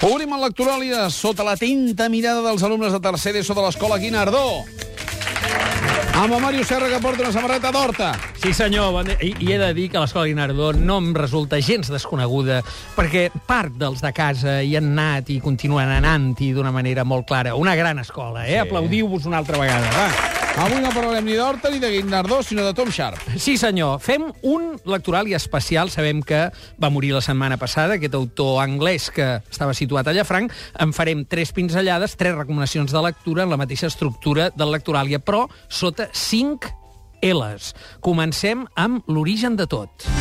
Obrim 0.00 0.30
el 0.32 0.40
Lectoràlia 0.40 1.10
sota 1.12 1.44
l'atenta 1.44 2.06
mirada 2.08 2.40
dels 2.40 2.62
alumnes 2.64 2.94
de 2.94 3.00
tercer 3.04 3.34
d'ESO 3.36 3.52
de 3.52 3.66
l'escola 3.66 3.98
Guinardó. 4.00 4.62
Amb 6.16 6.32
el 6.32 6.40
Mario 6.40 6.64
Serra, 6.64 6.88
que 6.88 7.02
porta 7.04 7.26
una 7.26 7.34
samarreta 7.34 7.68
d'horta. 7.72 8.08
Sí, 8.40 8.54
senyor, 8.56 8.94
bon. 8.96 9.12
I, 9.20 9.34
i 9.44 9.52
he 9.52 9.60
de 9.60 9.68
dir 9.76 9.90
que 9.92 10.00
l'escola 10.00 10.24
Guinardó 10.30 10.72
no 10.72 10.96
em 11.04 11.12
resulta 11.16 11.60
gens 11.60 11.92
desconeguda, 11.92 12.62
perquè 12.96 13.28
part 13.44 13.76
dels 13.76 14.00
de 14.00 14.16
casa 14.16 14.62
hi 14.64 14.72
han 14.80 14.94
anat 14.96 15.28
i 15.36 15.40
continuen 15.44 15.92
anant-hi 16.00 16.54
d'una 16.56 16.72
manera 16.72 17.04
molt 17.04 17.28
clara. 17.28 17.54
Una 17.60 17.76
gran 17.76 18.00
escola, 18.00 18.48
eh? 18.48 18.56
Sí. 18.56 18.62
Aplaudiu-vos 18.64 19.28
una 19.28 19.44
altra 19.44 19.60
vegada, 19.60 19.92
va. 20.00 20.39
Avui 20.58 20.80
no 20.82 20.90
parlarem 20.92 21.24
ni 21.24 21.36
d'horta 21.38 21.70
ni 21.70 21.78
de 21.80 21.90
Guinardó, 21.94 22.42
sinó 22.42 22.64
de 22.66 22.74
Tom 22.74 22.90
Sharp. 22.90 23.20
Sí, 23.38 23.56
senyor. 23.56 24.00
Fem 24.02 24.26
un 24.42 24.74
lectoral 24.84 25.28
i 25.30 25.34
especial. 25.38 25.90
Sabem 25.90 26.20
que 26.26 26.48
va 26.80 26.90
morir 26.90 27.14
la 27.14 27.22
setmana 27.24 27.56
passada, 27.56 27.96
aquest 27.96 28.16
autor 28.18 28.60
anglès 28.64 29.08
que 29.14 29.28
estava 29.50 29.74
situat 29.78 30.10
a 30.10 30.14
Llafranc. 30.16 30.52
En 30.82 30.92
farem 30.92 31.24
tres 31.24 31.54
pinzellades, 31.56 32.16
tres 32.20 32.36
recomanacions 32.36 32.92
de 32.92 33.04
lectura 33.06 33.46
en 33.46 33.54
la 33.54 33.60
mateixa 33.60 33.88
estructura 33.88 34.50
del 34.50 34.74
lectoràlia, 34.74 35.22
però 35.22 35.46
sota 35.68 36.10
cinc 36.12 36.68
L's. 37.22 37.74
Comencem 38.04 38.66
amb 38.76 39.06
l'origen 39.08 39.56
de 39.56 39.68
tot. 39.70 40.19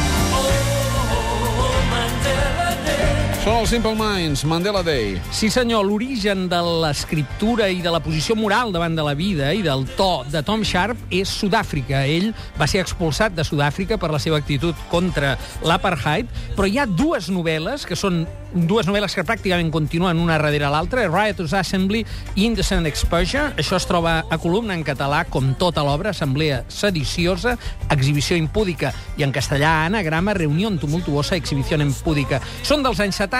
Són 3.50 3.64
els 3.64 3.72
Simple 3.74 3.98
Minds, 3.98 4.44
Mandela 4.46 4.84
Day. 4.86 5.16
Sí, 5.34 5.48
senyor, 5.50 5.82
l'origen 5.88 6.44
de 6.52 6.60
l'escriptura 6.84 7.66
i 7.74 7.80
de 7.82 7.90
la 7.90 7.98
posició 7.98 8.36
moral 8.38 8.70
davant 8.70 8.94
de 8.94 9.02
la 9.02 9.16
vida 9.18 9.48
i 9.58 9.64
del 9.66 9.88
to 9.98 10.22
de 10.30 10.44
Tom 10.46 10.62
Sharp 10.62 11.00
és 11.10 11.32
Sud-àfrica. 11.34 12.04
Ell 12.06 12.30
va 12.60 12.68
ser 12.70 12.84
expulsat 12.84 13.34
de 13.34 13.42
Sud-àfrica 13.48 13.98
per 13.98 14.12
la 14.14 14.22
seva 14.22 14.38
actitud 14.38 14.78
contra 14.92 15.34
l'apartheid, 15.66 16.30
però 16.54 16.70
hi 16.70 16.78
ha 16.78 16.86
dues 16.86 17.32
novel·les 17.34 17.90
que 17.90 17.98
són 17.98 18.28
dues 18.54 18.88
novel·les 18.90 19.14
que 19.14 19.26
pràcticament 19.26 19.70
continuen 19.74 20.18
una 20.18 20.38
darrere 20.40 20.70
l'altra, 20.74 21.04
Riotous 21.10 21.54
Assembly 21.54 22.04
i 22.36 22.46
Indecent 22.48 22.86
Exposure. 22.90 23.52
Això 23.62 23.78
es 23.78 23.86
troba 23.90 24.16
a 24.30 24.40
columna 24.42 24.74
en 24.78 24.82
català, 24.86 25.24
com 25.30 25.52
tota 25.58 25.84
l'obra, 25.86 26.14
Assemblea 26.14 26.64
sediciosa, 26.70 27.56
Exhibició 27.94 28.38
impúdica, 28.38 28.94
i 29.18 29.26
en 29.26 29.34
castellà, 29.34 29.86
anagrama, 29.86 30.34
Reunió 30.38 30.72
tumultuosa, 30.82 31.38
Exhibició 31.38 31.78
impúdica. 31.82 32.42
Són 32.66 32.82
dels 32.86 33.02
anys 33.06 33.22
70 33.22 33.39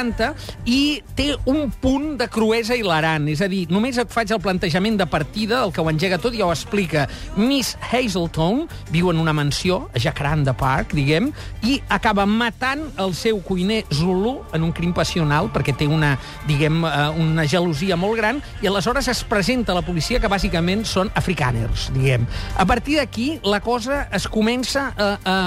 i 0.66 1.02
té 1.16 1.34
un 1.50 1.70
punt 1.82 2.16
de 2.20 2.28
cruesa 2.32 2.78
hilarant. 2.78 3.28
És 3.32 3.42
a 3.44 3.50
dir, 3.52 3.66
només 3.72 3.98
et 4.00 4.12
faig 4.12 4.32
el 4.32 4.42
plantejament 4.44 4.98
de 5.00 5.08
partida, 5.10 5.64
el 5.66 5.74
que 5.76 5.82
ho 5.82 5.90
engega 5.92 6.20
tot 6.22 6.36
ja 6.38 6.48
ho 6.48 6.54
explica. 6.54 7.08
Miss 7.38 7.76
Hazelton 7.92 8.66
viu 8.94 9.12
en 9.12 9.20
una 9.20 9.34
mansió 9.34 9.90
a 9.94 10.00
Jacaranda 10.02 10.54
Park, 10.58 10.94
diguem, 10.98 11.32
i 11.64 11.80
acaba 11.90 12.26
matant 12.30 12.86
el 13.02 13.14
seu 13.18 13.42
cuiner 13.46 13.84
Zulu 13.94 14.38
en 14.54 14.64
un 14.64 14.74
crim 14.76 14.94
passional, 14.96 15.50
perquè 15.54 15.76
té 15.78 15.88
una, 15.90 16.14
diguem, 16.48 16.84
eh, 16.86 17.10
una 17.20 17.48
gelosia 17.50 17.98
molt 18.00 18.20
gran, 18.20 18.42
i 18.62 18.70
aleshores 18.70 19.10
es 19.12 19.24
presenta 19.28 19.74
a 19.74 19.80
la 19.80 19.86
policia 19.86 20.20
que 20.22 20.32
bàsicament 20.32 20.86
són 20.88 21.12
africaners, 21.20 21.90
diguem. 21.96 22.28
A 22.58 22.66
partir 22.70 23.00
d'aquí, 23.00 23.30
la 23.44 23.60
cosa 23.66 24.06
es 24.16 24.28
comença 24.30 24.90
a, 24.96 25.10
a, 25.24 25.38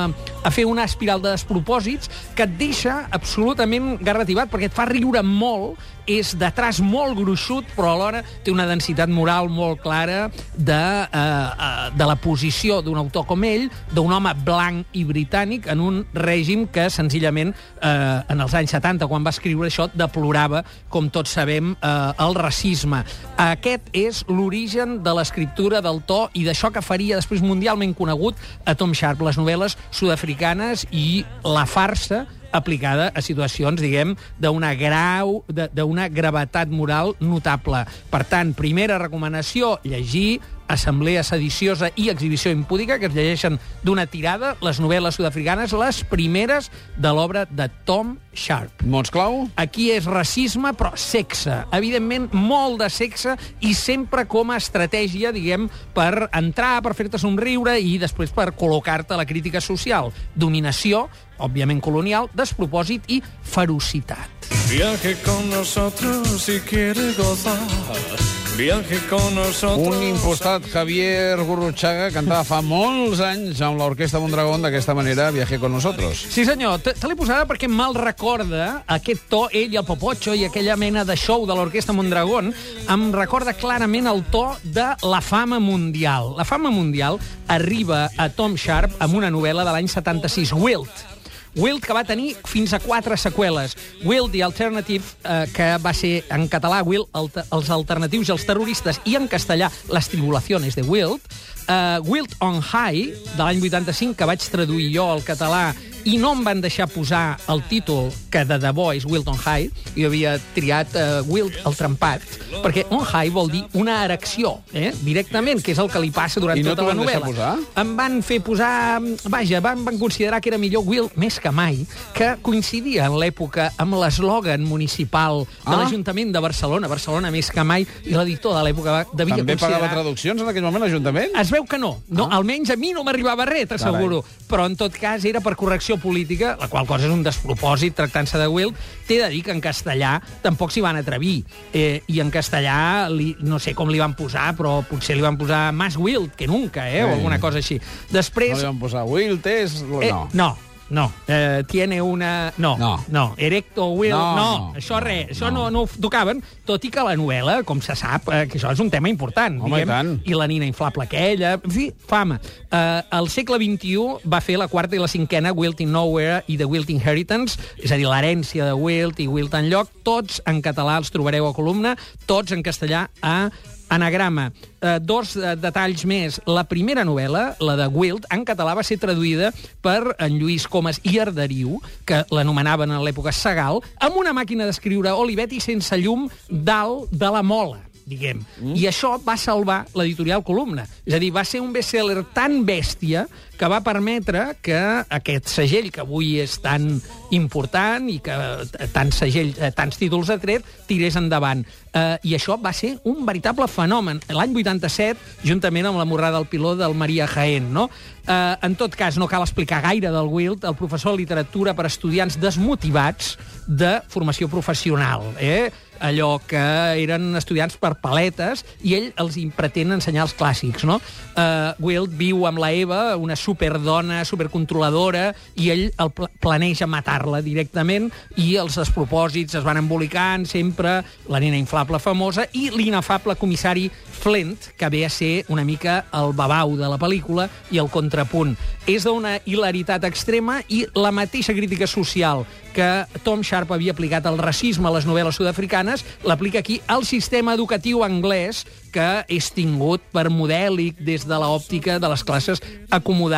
a 0.43 0.51
fer 0.51 0.67
una 0.67 0.85
espiral 0.89 1.23
de 1.23 1.31
despropòsits 1.33 2.11
que 2.37 2.47
et 2.47 2.57
deixa 2.59 3.03
absolutament 3.15 3.95
garrativat, 4.03 4.42
perquè 4.51 4.71
et 4.71 4.77
fa 4.77 4.87
riure 4.89 5.23
molt, 5.27 5.81
és 6.11 6.33
de 6.39 6.49
traç 6.55 6.81
molt 6.83 7.15
gruixut, 7.19 7.67
però 7.77 7.93
alhora 7.95 8.23
té 8.43 8.51
una 8.51 8.67
densitat 8.67 9.11
moral 9.13 9.49
molt 9.53 9.81
clara 9.83 10.31
de, 10.57 10.73
eh, 10.73 11.19
eh, 11.19 11.91
de 11.95 12.07
la 12.07 12.17
posició 12.17 12.81
d'un 12.83 12.99
autor 12.99 13.27
com 13.27 13.45
ell, 13.45 13.69
d'un 13.93 14.13
home 14.13 14.33
blanc 14.45 14.87
i 14.93 15.05
britànic 15.05 15.69
en 15.71 15.81
un 15.81 16.03
règim 16.15 16.67
que 16.67 16.89
senzillament 16.91 17.55
eh, 17.55 18.23
en 18.29 18.41
els 18.41 18.55
anys 18.55 18.75
70, 18.75 19.07
quan 19.07 19.25
va 19.25 19.31
escriure 19.31 19.69
això, 19.69 19.89
deplorava, 19.95 20.65
com 20.89 21.09
tots 21.11 21.31
sabem, 21.31 21.77
eh, 21.81 22.13
el 22.19 22.35
racisme. 22.35 23.05
Aquest 23.37 23.89
és 23.93 24.25
l'origen 24.29 25.03
de 25.03 25.15
l'escriptura 25.15 25.81
del 25.81 26.03
to 26.07 26.27
i 26.35 26.45
d'això 26.45 26.73
que 26.73 26.83
faria 26.83 27.17
després 27.17 27.43
mundialment 27.43 27.95
conegut 27.95 28.37
a 28.67 28.75
Tom 28.75 28.95
Sharp, 28.95 29.23
les 29.23 29.39
novel·les 29.39 29.79
sud-africanes 29.91 30.87
i 30.91 31.25
la 31.45 31.67
farsa 31.67 32.27
aplicada 32.53 33.11
a 33.15 33.23
situacions, 33.25 33.81
diguem, 33.83 34.15
d'una 34.41 34.75
grau, 34.79 35.43
d'una 35.49 36.09
gravetat 36.13 36.73
moral 36.73 37.17
notable. 37.21 37.85
Per 38.13 38.23
tant, 38.29 38.55
primera 38.57 39.01
recomanació, 39.03 39.79
llegir 39.85 40.41
Assemblea 40.73 41.23
sediciosa 41.23 41.91
i 41.97 42.09
Exhibició 42.09 42.53
impúdica, 42.55 42.99
que 42.99 43.11
es 43.11 43.15
llegeixen 43.15 43.59
d'una 43.85 44.07
tirada, 44.09 44.55
les 44.65 44.81
novel·les 44.81 45.19
sud-africanes, 45.19 45.75
les 45.77 46.03
primeres 46.09 46.71
de 46.97 47.13
l'obra 47.13 47.45
de 47.45 47.69
Tom 47.87 48.17
Sharp. 48.33 48.83
Mots 48.89 49.13
clau? 49.13 49.43
Aquí 49.61 49.91
és 49.93 50.09
racisme, 50.09 50.73
però 50.79 50.95
sexe. 50.97 51.63
Evidentment, 51.77 52.31
molt 52.33 52.81
de 52.81 52.89
sexe 52.93 53.37
i 53.61 53.75
sempre 53.77 54.25
com 54.31 54.53
a 54.53 54.59
estratègia, 54.61 55.33
diguem, 55.37 55.69
per 55.95 56.29
entrar, 56.33 56.79
per 56.85 56.97
fer-te 56.97 57.21
somriure 57.21 57.77
i 57.79 57.99
després 58.01 58.33
per 58.33 58.51
col·locar-te 58.57 59.19
la 59.19 59.29
crítica 59.29 59.61
social. 59.61 60.13
Dominació, 60.35 61.07
òbviament 61.43 61.83
colonial, 61.85 62.31
despropòsit 62.33 63.11
i 63.13 63.21
ferocitat. 63.43 64.49
Viaje 64.71 65.19
con 65.23 65.51
nosotros 65.51 66.29
si 66.43 66.61
quiere 66.61 67.13
gozar. 67.19 68.42
Viaje 68.57 68.99
con 69.09 69.35
nosotros... 69.35 69.97
Un 69.97 70.03
impostat 70.03 70.63
Javier 70.69 71.41
Gurruchaga 71.41 72.11
cantava 72.13 72.45
fa 72.45 72.59
molts 72.61 73.23
anys 73.25 73.63
amb 73.65 73.81
l'Orquestra 73.81 74.21
Mondragón 74.21 74.61
d'aquesta 74.61 74.93
manera 74.95 75.31
Viaje 75.33 75.57
con 75.59 75.73
nosotros. 75.73 76.21
Sí, 76.29 76.45
senyor. 76.45 76.83
Te, 76.85 76.93
te 76.93 77.09
l'he 77.09 77.17
posada 77.17 77.47
perquè 77.49 77.71
mal 77.73 77.97
recorda 77.97 78.83
aquest 78.93 79.25
to, 79.33 79.47
ell 79.57 79.73
i 79.73 79.81
el 79.81 79.87
Popocho 79.89 80.37
i 80.37 80.45
aquella 80.45 80.77
mena 80.77 81.07
de 81.09 81.17
show 81.17 81.47
de 81.49 81.57
l'Orquestra 81.57 81.97
Mondragón 81.97 82.53
em 82.53 83.07
recorda 83.17 83.57
clarament 83.57 84.11
el 84.13 84.21
to 84.29 84.45
de 84.63 84.91
la 85.01 85.23
fama 85.25 85.57
mundial. 85.57 86.35
La 86.37 86.45
fama 86.45 86.71
mundial 86.71 87.17
arriba 87.49 88.11
a 88.21 88.29
Tom 88.29 88.61
Sharp 88.61 89.01
amb 89.01 89.17
una 89.17 89.33
novel·la 89.33 89.65
de 89.65 89.73
l'any 89.73 89.89
76, 89.89 90.53
Wilt, 90.61 91.09
Wild, 91.55 91.83
que 91.85 91.93
va 91.93 92.05
tenir 92.05 92.33
fins 92.49 92.73
a 92.73 92.81
quatre 92.81 93.17
seqüeles. 93.21 93.77
Wild, 94.05 94.33
The 94.33 94.43
Alternative, 94.43 95.05
eh, 95.25 95.47
que 95.53 95.69
va 95.85 95.93
ser 95.93 96.25
en 96.33 96.49
català 96.49 96.81
Wild, 96.83 97.11
alter, 97.13 97.45
els 97.53 97.71
alternatius 97.71 98.31
i 98.31 98.33
els 98.33 98.47
terroristes, 98.49 99.01
i 99.05 99.17
en 99.17 99.29
castellà 99.29 99.71
Les 99.93 100.09
tribulaciones 100.09 100.75
de 100.77 100.83
Wild. 100.83 101.21
Uh, 101.63 102.01
Wild 102.09 102.33
on 102.41 102.59
High, 102.59 103.13
de 103.37 103.43
l'any 103.43 103.61
85, 103.63 104.17
que 104.19 104.27
vaig 104.27 104.43
traduir 104.51 104.89
jo 104.95 105.05
al 105.13 105.23
català 105.23 105.71
i 106.05 106.17
no 106.19 106.33
em 106.37 106.43
van 106.45 106.61
deixar 106.61 106.89
posar 106.91 107.39
el 107.53 107.63
títol, 107.71 108.11
que 108.33 108.45
de 108.49 108.59
debò 108.59 108.91
és 108.97 109.05
Wild 109.07 109.29
on 109.29 109.39
High, 109.39 109.71
jo 109.97 110.09
havia 110.09 110.37
triat 110.57 110.95
uh, 110.97 111.21
Wild 111.29 111.55
el 111.67 111.77
trempat, 111.79 112.25
perquè 112.63 112.85
on 112.91 113.05
high 113.05 113.31
vol 113.33 113.51
dir 113.53 113.63
una 113.79 114.01
erecció, 114.05 114.57
eh? 114.75 114.93
directament, 115.03 115.63
que 115.63 115.73
és 115.73 115.81
el 115.83 115.91
que 115.93 116.01
li 116.03 116.11
passa 116.15 116.41
durant 116.41 116.59
I 116.59 116.65
no 116.65 116.75
tota 116.75 116.89
la 116.91 116.97
novel·la. 116.99 117.27
Posar? 117.27 117.53
Em 117.83 117.95
van 117.99 118.21
fer 118.25 118.41
posar... 118.45 119.01
Vaja, 119.33 119.61
van, 119.65 119.85
van 119.87 119.99
considerar 120.01 120.41
que 120.43 120.51
era 120.53 120.59
millor 120.61 120.85
Wild 120.87 121.17
més 121.21 121.39
que 121.41 121.51
mai, 121.55 121.83
que 122.17 122.35
coincidia 122.43 123.07
en 123.09 123.17
l'època 123.21 123.71
amb 123.81 123.97
l'eslògan 124.01 124.65
municipal 124.67 125.45
de 125.47 125.73
Ah. 125.73 125.77
l'Ajuntament 125.83 126.33
de 126.35 126.41
Barcelona, 126.43 126.89
Barcelona 126.89 127.31
més 127.31 127.51
que 127.51 127.63
mai, 127.65 127.87
i 128.05 128.13
l'editor 128.15 128.55
de 128.57 128.63
l'època 128.67 129.07
devia 129.13 129.39
També 129.41 129.55
considerar... 129.57 129.81
pagava 129.81 129.93
traduccions 129.95 130.43
en 130.43 130.49
aquell 130.51 130.65
moment 130.67 130.83
l'Ajuntament? 130.85 131.33
Es 131.39 131.51
veu 131.53 131.65
que 131.65 131.79
no. 131.79 131.97
no 132.09 132.27
Ah. 132.29 132.37
Almenys 132.37 132.71
a 132.71 132.77
mi 132.77 132.93
no 132.93 133.05
m'arribava 133.05 133.45
res, 133.49 133.69
t'asseguro. 133.71 134.23
Però, 134.53 134.67
en 134.69 134.75
tot 134.77 134.93
cas, 135.01 135.25
era 135.25 135.41
per 135.41 135.55
correcció 135.57 135.97
política, 135.97 136.51
la 136.61 136.67
qual 136.69 136.85
cosa 136.87 137.07
és 137.09 137.13
un 137.15 137.23
despropòsit 137.25 137.95
tractant-se 137.97 138.37
de 138.37 138.47
Wild. 138.53 138.77
T'he 139.09 139.17
de 139.23 139.31
dir 139.33 139.41
que 139.47 139.55
en 139.55 139.63
castellà 139.65 140.19
tampoc 140.45 140.75
s'hi 140.75 140.83
van 140.85 140.99
atrevir. 141.01 141.39
Eh, 141.73 142.03
I 142.13 142.21
en 142.21 142.29
castellà, 142.31 143.09
li, 143.09 143.31
no 143.41 143.57
sé 143.59 143.73
com 143.75 143.89
li 143.89 143.99
van 144.03 144.13
posar, 144.19 144.51
però 144.59 144.83
potser 144.85 145.17
li 145.17 145.25
van 145.25 145.39
posar 145.41 145.71
Más 145.73 145.97
Wild 145.97 146.35
que 146.37 146.47
nunca, 146.47 146.85
eh? 146.91 147.01
O 147.05 147.09
Sí. 147.09 147.15
alguna 147.15 147.41
cosa 147.41 147.59
així. 147.65 147.79
No 147.81 148.19
Després... 148.19 148.59
li 148.59 148.69
van 148.69 148.79
posar 148.79 149.07
Wilt, 149.09 149.47
és... 149.47 149.81
Eh, 150.03 150.11
No. 150.13 150.29
no, 150.35 150.51
no. 150.93 151.09
Eh, 151.27 151.65
tiene 151.67 152.03
una... 152.03 152.53
No, 152.59 152.77
No. 152.79 152.93
no. 153.09 153.35
Erecto 153.37 153.89
will... 153.97 154.11
No, 154.13 154.37
No, 154.37 154.37
no, 154.37 154.59
no. 154.69 154.75
això 154.79 154.99
no, 155.01 155.07
res. 155.07 155.31
Això 155.35 155.51
no. 155.53 155.71
no. 155.73 155.83
ho 155.87 156.01
tocaven, 156.01 156.43
tot 156.69 156.85
i 156.85 156.91
que 156.93 157.03
la 157.03 157.15
novel·la, 157.17 157.63
com 157.65 157.81
se 157.83 157.97
sap, 157.99 158.29
eh, 158.29 158.45
que 158.51 158.59
això 158.61 158.71
és 158.73 158.81
un 158.85 158.91
tema 158.93 159.09
important. 159.11 159.57
Home, 159.63 159.81
i 159.83 159.89
tant. 159.89 160.13
I 160.29 160.37
la 160.39 160.47
nina 160.51 160.69
inflable 160.69 161.07
aquella... 161.09 161.55
En 161.59 161.73
fi, 161.75 161.89
fama. 162.09 162.39
Eh, 162.71 163.03
al 163.11 163.29
segle 163.33 163.59
XXI 163.63 164.29
va 164.29 164.43
fer 164.45 164.59
la 164.61 164.69
quarta 164.69 164.97
i 164.97 165.01
la 165.03 165.09
cinquena 165.11 165.53
Wilt 165.57 165.81
in 165.81 165.93
Nowhere 165.93 166.43
i 166.47 166.57
The 166.61 166.69
Wilt 166.69 166.91
Inheritance, 166.93 167.59
és 167.83 167.91
a 167.93 167.97
dir, 167.99 168.07
l'herència 168.11 168.69
de 168.69 168.77
Wilt 168.77 169.21
i 169.25 169.29
Wilt 169.33 169.55
en 169.59 169.71
lloc. 169.73 169.91
Tots 170.07 170.43
en 170.47 170.61
català 170.63 170.99
els 171.01 171.11
trobareu 171.15 171.49
a 171.49 171.55
columna, 171.57 171.97
tots 172.27 172.53
en 172.53 172.63
castellà 172.63 173.09
a 173.23 173.49
Anagrama. 173.93 174.51
Eh, 174.81 174.97
dos 175.05 175.37
eh, 175.37 175.53
detalls 175.61 176.07
més. 176.09 176.41
La 176.49 176.65
primera 176.65 177.05
novel·la, 177.05 177.45
la 177.61 177.77
de 177.77 177.91
Wild, 177.93 178.27
en 178.33 178.47
català 178.49 178.73
va 178.79 178.87
ser 178.87 178.97
traduïda 179.03 179.53
per 179.85 180.15
en 180.17 180.41
Lluís 180.41 180.65
Comas 180.71 181.03
i 181.05 181.19
Arderiu, 181.21 181.77
que 182.09 182.25
l'anomenaven 182.33 182.91
en 182.91 183.05
l'època 183.05 183.35
Segal, 183.37 183.83
amb 184.01 184.17
una 184.17 184.33
màquina 184.33 184.65
d'escriure 184.69 185.13
Olivetti 185.13 185.61
sense 185.61 186.01
llum 186.01 186.29
dalt 186.49 187.13
de 187.13 187.33
la 187.37 187.45
mola 187.45 187.83
diguem. 188.09 188.43
Mm. 188.59 188.75
I 188.79 188.89
això 188.91 189.15
va 189.23 189.37
salvar 189.39 189.83
l'editorial 189.95 190.43
Columna. 190.47 190.87
És 191.07 191.15
a 191.15 191.21
dir, 191.23 191.31
va 191.35 191.45
ser 191.47 191.63
un 191.63 191.73
best-seller 191.75 192.25
tan 192.35 192.63
bèstia 192.67 193.27
que 193.63 193.69
va 193.71 193.79
permetre 193.87 194.57
que 194.59 194.79
aquest 195.15 195.47
segell, 195.47 195.93
que 195.95 196.01
avui 196.03 196.33
és 196.43 196.57
tan 196.65 196.97
important 197.31 198.09
i 198.11 198.17
que 198.19 198.35
eh, 198.35 198.89
tants, 198.91 199.21
segell, 199.23 199.53
eh, 199.55 199.71
tants 199.77 200.01
títols 200.01 200.33
ha 200.35 200.37
tret, 200.43 200.67
tirés 200.89 201.15
endavant. 201.21 201.63
Eh, 201.95 202.17
I 202.27 202.35
això 202.35 202.57
va 202.59 202.73
ser 202.75 202.97
un 203.07 203.21
veritable 203.29 203.69
fenomen. 203.71 204.19
L'any 204.35 204.57
87, 204.65 205.47
juntament 205.47 205.87
amb 205.93 206.03
la 206.03 206.09
morrada 206.11 206.41
del 206.41 206.51
piló 206.51 206.75
del 206.75 206.99
Maria 206.99 207.31
Jaén, 207.31 207.71
no? 207.71 207.87
Eh, 208.27 208.35
en 208.67 208.75
tot 208.75 208.99
cas, 208.99 209.15
no 209.15 209.31
cal 209.31 209.47
explicar 209.47 209.79
gaire 209.87 210.11
del 210.11 210.35
Wild, 210.35 210.67
el 210.67 210.75
professor 210.75 211.15
de 211.15 211.23
literatura 211.23 211.79
per 211.79 211.87
estudiants 211.87 212.41
desmotivats 212.43 213.37
de 213.71 214.01
formació 214.11 214.51
professional. 214.51 215.31
Eh? 215.39 215.71
allò 216.03 216.41
que 216.47 216.61
eren 217.03 217.33
estudiants 217.39 217.79
per 217.81 217.95
paletes 218.03 218.65
i 218.83 218.97
ell 218.99 219.09
els 219.23 219.39
pretén 219.57 219.95
ensenyar 219.95 220.27
els 220.27 220.35
clàssics, 220.37 220.85
no? 220.89 220.99
Uh, 221.33 221.73
Wild 221.83 222.13
viu 222.19 222.45
amb 222.49 222.61
la 222.63 222.73
Eva, 222.75 223.01
una 223.17 223.39
superdona, 223.53 224.25
supercontroladora, 224.25 225.31
i 225.61 225.71
ell 225.73 225.85
el 226.01 226.13
pl 226.17 226.31
planeja 226.43 226.89
matar-la 226.91 227.43
directament 227.45 228.09
i 228.41 228.57
els 228.61 228.79
despropòsits 228.81 229.59
es 229.61 229.67
van 229.67 229.79
embolicant 229.79 230.47
sempre, 230.49 231.01
la 231.31 231.41
nena 231.43 231.61
inflable 231.61 232.01
famosa 232.03 232.49
i 232.57 232.71
l'inefable 232.75 233.37
comissari 233.39 233.91
Flint, 234.23 234.71
que 234.79 234.89
ve 234.89 235.05
a 235.05 235.11
ser 235.11 235.45
una 235.51 235.65
mica 235.67 236.05
el 236.15 236.33
babau 236.39 236.77
de 236.79 236.87
la 236.87 236.99
pel·lícula 236.99 237.49
i 237.75 237.81
el 237.83 237.91
contrapunt. 237.91 238.55
És 238.87 239.07
d'una 239.07 239.37
hilaritat 239.47 240.05
extrema 240.07 240.61
i 240.71 240.85
la 240.95 241.11
mateixa 241.15 241.55
crítica 241.55 241.89
social 241.91 242.47
que 242.73 243.05
Tom 243.23 243.43
Sharp 243.45 243.75
havia 243.75 243.93
aplicat 243.93 244.27
al 244.27 244.39
racisme 244.41 244.89
a 244.89 244.95
les 244.95 245.07
novel·les 245.07 245.37
sud-africanes, 245.37 246.07
l'aplica 246.25 246.63
aquí 246.63 246.81
al 246.87 247.05
sistema 247.05 247.55
educatiu 247.59 248.03
anglès, 248.07 248.65
que 248.93 249.25
és 249.33 249.49
tingut 249.57 250.05
per 250.13 250.29
modèlic 250.33 250.99
des 251.01 251.25
de 251.29 251.37
l'òptica 251.41 251.99
de 252.01 252.09
les 252.13 252.25
classes 252.25 252.63
acomodades. 252.91 253.32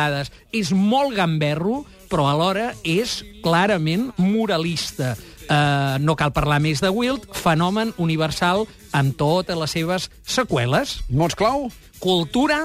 És 0.55 0.71
molt 0.75 1.15
gamberro, 1.17 1.83
però 2.11 2.27
alhora 2.29 2.71
és 2.83 3.21
clarament 3.43 4.11
moralista. 4.21 5.15
Uh, 5.45 6.01
no 6.01 6.15
cal 6.17 6.33
parlar 6.33 6.57
més 6.63 6.81
de 6.81 6.89
Wild, 6.89 7.27
fenomen 7.37 7.91
universal 8.01 8.65
amb 8.97 9.13
totes 9.17 9.59
les 9.59 9.75
seves 9.77 10.09
seqüeles. 10.25 10.99
Mots 11.13 11.37
clau? 11.37 11.69
Cultura, 12.01 12.63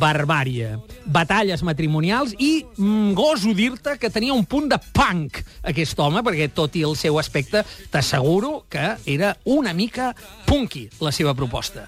barbària, 0.00 0.78
batalles 1.06 1.62
matrimonials 1.62 2.34
i 2.38 2.64
mm, 2.64 3.12
goso 3.14 3.54
dir-te 3.54 3.96
que 4.00 4.10
tenia 4.10 4.34
un 4.34 4.44
punt 4.48 4.68
de 4.72 4.78
punk 4.96 5.40
aquest 5.62 5.98
home, 6.00 6.24
perquè 6.26 6.50
tot 6.54 6.74
i 6.78 6.84
el 6.88 6.96
seu 6.98 7.18
aspecte 7.20 7.64
t'asseguro 7.92 8.64
que 8.72 8.94
era 9.06 9.34
una 9.44 9.74
mica 9.76 10.12
punky 10.48 10.88
la 11.00 11.12
seva 11.14 11.34
proposta. 11.34 11.86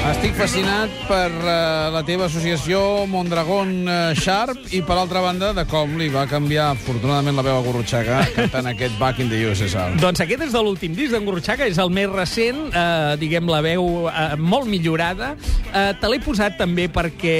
Estic 0.00 0.32
fascinat 0.32 0.92
per 1.04 1.28
uh, 1.28 1.90
la 1.92 2.00
teva 2.08 2.24
associació 2.24 3.04
Mondragón 3.10 3.84
uh, 3.84 4.14
Sharp 4.16 4.70
i, 4.72 4.80
per 4.80 4.96
altra 4.96 5.20
banda, 5.20 5.50
de 5.52 5.66
com 5.68 5.92
li 6.00 6.08
va 6.08 6.22
canviar, 6.30 6.70
afortunadament, 6.72 7.36
la 7.36 7.44
veu 7.44 7.58
a 7.58 7.60
Gurrutxaga 7.66 8.22
cantant 8.32 8.70
aquest 8.72 8.96
Back 8.96 9.20
in 9.20 9.28
the 9.28 9.42
USSR. 9.50 10.00
Doncs 10.00 10.24
aquest 10.24 10.46
és 10.48 10.56
de 10.56 10.64
l'últim 10.64 10.96
disc 10.96 11.12
d'en 11.12 11.28
Gurrutxaga, 11.28 11.68
és 11.68 11.78
el 11.84 11.92
més 11.92 12.08
recent, 12.14 12.62
eh, 12.72 13.12
diguem, 13.20 13.52
la 13.52 13.60
veu 13.66 14.08
eh, 14.08 14.26
molt 14.40 14.70
millorada. 14.72 15.34
Eh, 15.68 15.90
te 16.00 16.08
l'he 16.08 16.20
posat 16.24 16.56
també 16.58 16.88
perquè 16.88 17.36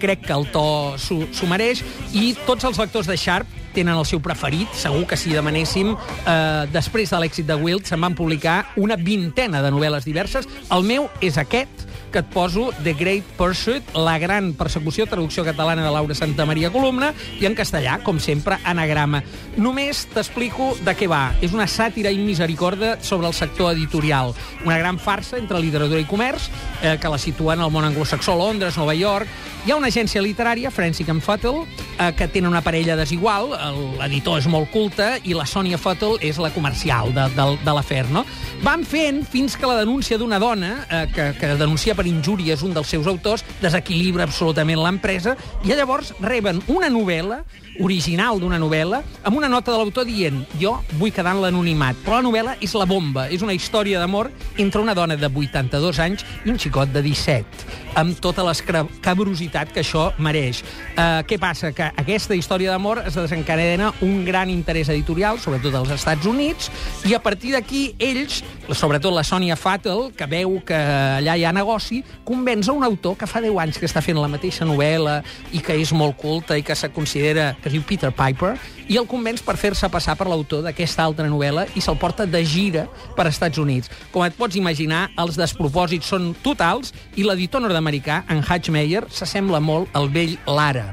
crec 0.00 0.24
que 0.30 0.36
el 0.38 0.48
to 0.54 0.96
s'ho 0.96 1.52
mereix 1.52 1.84
i 2.16 2.32
tots 2.48 2.64
els 2.64 2.80
lectors 2.80 3.12
de 3.12 3.20
Sharp 3.20 3.58
tenen 3.78 3.94
el 3.94 4.06
seu 4.08 4.20
preferit, 4.24 4.72
segur 4.74 5.04
que 5.06 5.16
si 5.20 5.34
demanéssim, 5.34 5.92
eh, 5.92 6.64
després 6.72 7.12
de 7.12 7.20
l'èxit 7.20 7.46
de 7.46 7.54
Wild, 7.54 7.86
se'n 7.86 8.00
van 8.00 8.16
publicar 8.16 8.72
una 8.76 8.96
vintena 8.96 9.62
de 9.62 9.70
novel·les 9.70 10.08
diverses. 10.08 10.48
El 10.74 10.82
meu 10.88 11.08
és 11.20 11.38
aquest, 11.38 11.87
que 12.12 12.22
et 12.22 12.28
poso 12.32 12.68
The 12.82 12.94
Great 12.98 13.26
Pursuit, 13.38 13.84
la 13.94 14.18
gran 14.18 14.52
persecució, 14.58 15.06
traducció 15.06 15.44
catalana 15.44 15.84
de 15.84 15.92
Laura 15.92 16.14
Santa 16.14 16.46
Maria 16.48 16.70
Columna, 16.74 17.12
i 17.40 17.46
en 17.46 17.56
castellà, 17.58 17.98
com 18.04 18.20
sempre, 18.20 18.58
anagrama. 18.64 19.22
Només 19.56 20.06
t'explico 20.14 20.72
de 20.84 20.94
què 20.96 21.08
va. 21.10 21.34
És 21.44 21.54
una 21.56 21.68
sàtira 21.68 22.12
i 22.14 22.20
misericorda 22.20 22.96
sobre 23.02 23.28
el 23.28 23.36
sector 23.36 23.72
editorial. 23.74 24.34
Una 24.64 24.78
gran 24.78 24.98
farsa 24.98 25.38
entre 25.38 25.60
literatura 25.60 26.00
i 26.00 26.08
comerç, 26.08 26.48
eh, 26.82 26.96
que 27.00 27.12
la 27.12 27.18
situa 27.18 27.54
en 27.54 27.62
el 27.66 27.70
món 27.70 27.84
anglosaxó, 27.84 28.36
Londres, 28.38 28.76
Nova 28.78 28.94
York. 28.94 29.28
Hi 29.66 29.72
ha 29.72 29.76
una 29.76 29.90
agència 29.90 30.22
literària, 30.22 30.70
Forensic 30.70 31.08
and 31.10 31.22
Futtle, 31.22 31.66
eh, 31.98 32.12
que 32.16 32.28
tenen 32.28 32.50
una 32.50 32.62
parella 32.62 32.96
desigual, 32.96 33.50
l'editor 33.98 34.38
és 34.38 34.46
molt 34.48 34.70
culte, 34.70 35.18
i 35.24 35.34
la 35.34 35.46
Sonia 35.46 35.78
Futtle 35.78 36.16
és 36.24 36.38
la 36.38 36.50
comercial 36.54 37.12
de, 37.14 37.26
de, 37.34 37.48
de 37.64 37.74
l'afer, 37.74 38.06
no? 38.10 38.24
Van 38.58 38.82
fent 38.82 39.20
fins 39.30 39.54
que 39.54 39.68
la 39.70 39.76
denúncia 39.78 40.18
d'una 40.18 40.40
dona, 40.42 40.72
eh, 40.90 41.04
que, 41.14 41.28
que 41.38 41.52
denuncia 41.60 41.94
per 41.94 42.08
injúries 42.10 42.64
un 42.66 42.74
dels 42.74 42.90
seus 42.90 43.06
autors, 43.06 43.44
desequilibra 43.62 44.26
absolutament 44.26 44.82
l'empresa, 44.82 45.36
i 45.62 45.70
llavors 45.70 46.10
reben 46.18 46.58
una 46.66 46.90
novel·la 46.90 47.44
original 47.80 48.40
d'una 48.40 48.58
novel·la, 48.58 49.00
amb 49.26 49.38
una 49.38 49.48
nota 49.50 49.72
de 49.72 49.78
l'autor 49.78 50.06
dient 50.08 50.40
jo 50.60 50.74
vull 50.98 51.12
quedar 51.14 51.34
en 51.36 51.42
l'anonimat, 51.42 51.98
però 52.04 52.18
la 52.18 52.26
novel·la 52.26 52.56
és 52.64 52.74
la 52.74 52.86
bomba, 52.88 53.28
és 53.30 53.42
una 53.44 53.54
història 53.54 54.00
d'amor 54.02 54.30
entre 54.58 54.82
una 54.82 54.94
dona 54.98 55.16
de 55.16 55.30
82 55.30 56.00
anys 56.02 56.24
i 56.44 56.52
un 56.52 56.58
xicot 56.58 56.90
de 56.92 57.02
17, 57.04 57.68
amb 58.00 58.18
tota 58.22 58.44
l'escabrositat 58.46 59.72
que 59.74 59.82
això 59.84 60.08
mereix. 60.18 60.62
Uh, 60.96 61.22
què 61.28 61.38
passa? 61.40 61.72
Que 61.74 61.90
aquesta 62.02 62.36
història 62.36 62.74
d'amor 62.74 63.02
es 63.06 63.18
desencadena 63.18 63.92
un 64.02 64.24
gran 64.26 64.50
interès 64.50 64.90
editorial, 64.92 65.38
sobretot 65.42 65.74
als 65.78 65.94
Estats 65.94 66.26
Units, 66.26 66.72
i 67.06 67.14
a 67.14 67.22
partir 67.22 67.54
d'aquí 67.54 67.92
ells, 67.98 68.42
sobretot 68.74 69.14
la 69.14 69.24
Sonia 69.24 69.56
Fattel, 69.56 70.10
que 70.16 70.26
veu 70.28 70.58
que 70.66 70.76
allà 70.76 71.36
hi 71.38 71.44
ha 71.48 71.52
negoci, 71.56 72.02
convenç 72.24 72.68
a 72.68 72.76
un 72.76 72.84
autor 72.84 73.16
que 73.18 73.28
fa 73.28 73.40
10 73.44 73.56
anys 73.62 73.78
que 73.80 73.88
està 73.88 74.02
fent 74.04 74.18
la 74.20 74.28
mateixa 74.28 74.66
novel·la 74.68 75.20
i 75.56 75.62
que 75.64 75.76
és 75.78 75.92
molt 75.96 76.18
culta 76.20 76.58
i 76.58 76.64
que 76.66 76.76
se 76.76 76.90
considera 76.92 77.54
que 77.62 77.72
diu 77.72 77.84
Peter 77.86 78.12
Piper, 78.14 78.54
i 78.88 78.96
el 78.96 79.08
convenç 79.08 79.42
per 79.44 79.58
fer-se 79.60 79.88
passar 79.92 80.16
per 80.16 80.28
l'autor 80.28 80.64
d'aquesta 80.64 81.04
altra 81.04 81.28
novel·la 81.28 81.66
i 81.76 81.84
se'l 81.84 81.98
porta 82.00 82.26
de 82.26 82.42
gira 82.44 82.86
per 83.16 83.28
Estats 83.28 83.60
Units. 83.60 83.92
Com 84.12 84.24
et 84.24 84.36
pots 84.38 84.56
imaginar, 84.56 85.08
els 85.20 85.36
despropòsits 85.40 86.08
són 86.08 86.32
totals 86.44 86.94
i 87.16 87.26
l'editor 87.26 87.64
nord-americà, 87.64 88.24
en 88.28 88.44
Hatch 88.44 88.72
Meyer, 88.72 89.04
s'assembla 89.12 89.60
molt 89.60 89.92
al 89.96 90.12
vell 90.12 90.36
Lara 90.46 90.92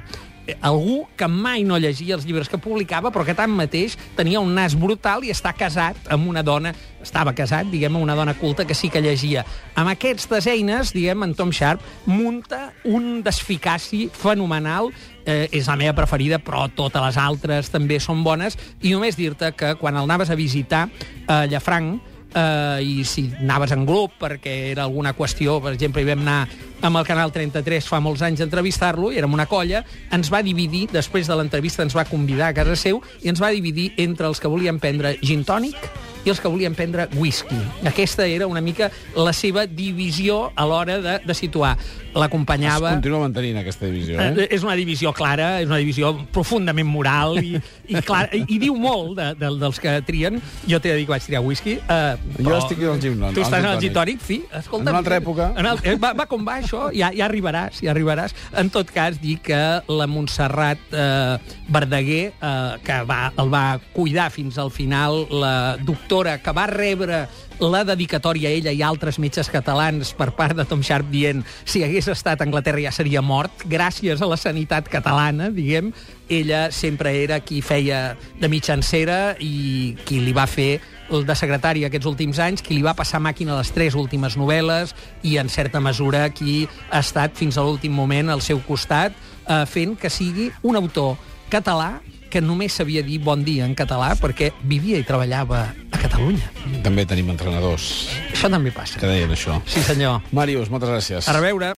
algú 0.61 1.05
que 1.17 1.27
mai 1.27 1.63
no 1.63 1.79
llegia 1.81 2.15
els 2.15 2.25
llibres 2.25 2.49
que 2.49 2.59
publicava, 2.61 3.11
però 3.11 3.25
que 3.25 3.35
tanmateix 3.37 3.97
tenia 4.17 4.41
un 4.43 4.53
nas 4.55 4.75
brutal 4.77 5.25
i 5.25 5.33
està 5.33 5.53
casat 5.57 5.97
amb 6.13 6.29
una 6.29 6.43
dona, 6.45 6.73
estava 7.01 7.35
casat, 7.37 7.69
diguem, 7.71 7.95
amb 7.95 8.05
una 8.05 8.15
dona 8.17 8.35
culta 8.37 8.65
que 8.65 8.77
sí 8.77 8.89
que 8.89 9.01
llegia. 9.01 9.45
Amb 9.75 9.93
aquestes 9.93 10.47
eines, 10.51 10.93
diguem, 10.95 11.23
en 11.25 11.35
Tom 11.37 11.53
Sharp 11.53 11.83
munta 12.05 12.71
un 12.85 13.21
desficaci 13.25 14.07
fenomenal 14.13 14.91
eh, 15.25 15.47
és 15.51 15.69
la 15.69 15.77
meva 15.79 15.95
preferida, 15.97 16.39
però 16.39 16.67
totes 16.73 17.01
les 17.01 17.21
altres 17.21 17.71
també 17.73 17.99
són 17.99 18.23
bones, 18.25 18.57
i 18.81 18.93
només 18.93 19.17
dir-te 19.17 19.53
que 19.57 19.75
quan 19.81 19.97
el 19.97 20.05
anaves 20.05 20.29
a 20.29 20.39
visitar 20.39 20.87
a 20.87 21.43
eh, 21.43 21.47
Llafranc, 21.53 22.13
eh, 22.35 22.83
i 22.83 23.03
si 23.07 23.29
anaves 23.39 23.73
en 23.73 23.85
grup 23.87 24.19
perquè 24.21 24.55
era 24.73 24.85
alguna 24.85 25.15
qüestió, 25.15 25.57
per 25.63 25.73
exemple, 25.73 26.03
hi 26.03 26.09
vam 26.11 26.25
anar 26.25 26.39
amb 26.81 26.99
el 26.99 27.05
Canal 27.07 27.31
33 27.31 27.87
fa 27.89 28.01
molts 28.03 28.23
anys 28.25 28.43
entrevistar-lo, 28.45 29.11
érem 29.15 29.33
una 29.33 29.47
colla, 29.49 29.83
ens 30.15 30.31
va 30.33 30.43
dividir, 30.45 30.87
després 30.91 31.29
de 31.29 31.37
l'entrevista 31.37 31.85
ens 31.85 31.95
va 31.95 32.07
convidar 32.09 32.51
a 32.51 32.57
casa 32.57 32.75
seu, 32.79 33.01
i 33.23 33.31
ens 33.31 33.41
va 33.41 33.53
dividir 33.55 33.91
entre 34.01 34.27
els 34.27 34.41
que 34.41 34.51
volien 34.51 34.79
prendre 34.81 35.15
gin 35.23 35.45
tònic 35.47 35.89
i 36.25 36.31
els 36.33 36.41
que 36.41 36.49
volien 36.49 36.73
prendre 36.75 37.07
whisky. 37.15 37.57
Aquesta 37.85 38.25
era 38.25 38.47
una 38.49 38.61
mica 38.61 38.89
la 39.15 39.33
seva 39.33 39.65
divisió 39.69 40.49
a 40.55 40.65
l'hora 40.65 40.97
de, 41.01 41.19
de 41.25 41.37
situar. 41.37 41.75
L'acompanyava... 42.15 42.93
Es 42.93 42.97
continua 42.97 43.19
mantenint 43.25 43.59
aquesta 43.59 43.85
divisió, 43.85 44.17
eh? 44.17 44.29
eh? 44.31 44.47
És 44.55 44.63
una 44.65 44.75
divisió 44.79 45.11
clara, 45.13 45.59
és 45.61 45.69
una 45.69 45.77
divisió 45.81 46.13
profundament 46.33 46.87
moral 46.87 47.37
i, 47.41 47.59
i, 47.91 47.99
clar, 48.07 48.29
i, 48.33 48.41
i 48.55 48.59
diu 48.61 48.77
molt 48.79 49.13
de, 49.19 49.27
de, 49.37 49.51
dels 49.61 49.81
que 49.83 49.93
trien. 50.07 50.39
Jo 50.65 50.79
t'he 50.79 50.93
de 50.93 51.01
dir 51.01 51.05
que 51.05 51.13
vaig 51.13 51.27
triar 51.27 51.43
whisky. 51.45 51.75
Eh, 51.77 52.15
jo 52.39 52.55
estic 52.57 52.81
al 52.87 53.01
gin 53.03 53.21
Tu 53.35 53.43
estàs 53.43 53.67
al 53.67 53.83
gin 53.83 53.93
tònic, 53.95 54.23
fi. 54.23 54.39
Escolta, 54.49 54.87
en 54.87 54.93
una 54.95 55.03
altra 55.03 55.19
època. 55.21 55.51
En 55.59 55.69
el, 55.69 55.83
va, 56.01 56.13
va 56.17 56.27
com 56.31 56.47
va 56.47 56.57
això, 56.63 56.74
ja, 56.95 57.11
ja 57.15 57.25
arribaràs, 57.27 57.81
ja 57.85 57.93
arribaràs. 57.93 58.35
En 58.57 58.69
tot 58.73 58.91
cas, 58.93 59.19
dir 59.21 59.37
que 59.43 59.61
la 59.87 60.07
Montserrat 60.09 60.93
eh, 60.93 61.55
Verdaguer, 61.69 62.33
eh, 62.33 62.75
que 62.85 63.01
va, 63.07 63.31
el 63.41 63.51
va 63.53 63.65
cuidar 63.95 64.29
fins 64.33 64.59
al 64.61 64.71
final, 64.71 65.25
la 65.31 65.77
doctora 65.81 66.39
que 66.43 66.55
va 66.55 66.67
rebre 66.71 67.25
la 67.59 67.83
dedicatòria 67.87 68.49
a 68.49 68.55
ella 68.55 68.73
i 68.75 68.81
altres 68.83 69.19
metges 69.21 69.47
catalans 69.51 70.11
per 70.17 70.31
part 70.35 70.57
de 70.57 70.65
Tom 70.67 70.81
Sharp 70.83 71.07
dient 71.11 71.43
si 71.63 71.85
hagués 71.85 72.09
estat 72.11 72.41
a 72.41 72.47
Anglaterra 72.47 72.83
ja 72.83 72.91
seria 72.91 73.23
mort, 73.23 73.63
gràcies 73.71 74.21
a 74.21 74.27
la 74.27 74.37
sanitat 74.39 74.89
catalana, 74.91 75.49
diguem, 75.55 75.93
ella 76.27 76.67
sempre 76.75 77.13
era 77.23 77.39
qui 77.39 77.61
feia 77.63 78.17
de 78.41 78.49
mitjancera 78.51 79.37
i 79.39 79.95
qui 80.05 80.19
li 80.25 80.35
va 80.35 80.47
fer 80.49 80.81
de 81.09 81.35
secretari 81.37 81.85
aquests 81.85 82.07
últims 82.09 82.39
anys, 82.41 82.63
qui 82.65 82.75
li 82.77 82.81
va 82.85 82.95
passar 82.97 83.19
màquina 83.21 83.53
a 83.53 83.59
les 83.61 83.71
tres 83.75 83.95
últimes 83.95 84.37
novel·les 84.37 84.95
i, 85.23 85.37
en 85.37 85.49
certa 85.49 85.79
mesura, 85.79 86.27
qui 86.33 86.67
ha 86.89 86.99
estat 87.03 87.35
fins 87.37 87.57
a 87.57 87.63
l'últim 87.65 87.93
moment 87.93 88.29
al 88.33 88.41
seu 88.41 88.59
costat 88.65 89.13
eh, 89.47 89.63
fent 89.69 89.95
que 89.99 90.09
sigui 90.09 90.51
un 90.63 90.75
autor 90.79 91.15
català 91.49 91.99
que 92.29 92.41
només 92.41 92.73
sabia 92.75 93.03
dir 93.05 93.19
bon 93.23 93.45
dia 93.47 93.63
en 93.63 93.75
català 93.77 94.09
perquè 94.19 94.49
vivia 94.67 94.97
i 94.99 95.05
treballava 95.07 95.61
a 95.93 95.99
Catalunya. 96.01 96.49
També 96.83 97.05
tenim 97.07 97.29
entrenadors 97.31 97.85
Això 98.33 98.49
també 98.51 98.73
passa. 98.75 98.99
que 98.99 99.07
deien 99.07 99.31
això. 99.31 99.55
Sí, 99.65 99.81
senyor. 99.85 100.19
Màrius, 100.35 100.69
moltes 100.69 100.91
gràcies. 100.91 101.29
A 101.31 101.33
reveure. 101.37 101.73